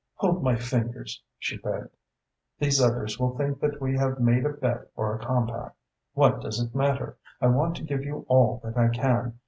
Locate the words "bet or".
4.49-5.13